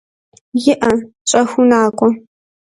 [0.71, 0.93] ИӀэ,
[1.29, 2.09] щӀэхыу накӏуэ.